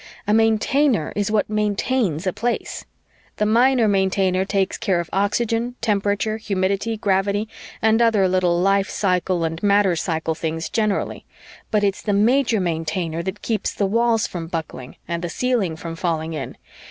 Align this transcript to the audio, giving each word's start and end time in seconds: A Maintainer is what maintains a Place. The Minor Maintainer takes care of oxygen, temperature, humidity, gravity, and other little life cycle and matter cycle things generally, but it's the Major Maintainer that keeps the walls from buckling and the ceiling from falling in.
A 0.25 0.33
Maintainer 0.33 1.13
is 1.15 1.29
what 1.29 1.47
maintains 1.47 2.25
a 2.25 2.33
Place. 2.33 2.85
The 3.35 3.45
Minor 3.45 3.87
Maintainer 3.87 4.45
takes 4.45 4.75
care 4.79 4.99
of 4.99 5.11
oxygen, 5.13 5.75
temperature, 5.79 6.37
humidity, 6.37 6.97
gravity, 6.97 7.47
and 7.83 8.01
other 8.01 8.27
little 8.27 8.59
life 8.59 8.89
cycle 8.89 9.43
and 9.43 9.61
matter 9.61 9.95
cycle 9.95 10.33
things 10.33 10.69
generally, 10.69 11.27
but 11.69 11.83
it's 11.83 12.01
the 12.01 12.13
Major 12.13 12.59
Maintainer 12.59 13.21
that 13.21 13.43
keeps 13.43 13.75
the 13.75 13.85
walls 13.85 14.25
from 14.25 14.47
buckling 14.47 14.95
and 15.07 15.23
the 15.23 15.29
ceiling 15.29 15.75
from 15.75 15.95
falling 15.95 16.33
in. 16.33 16.57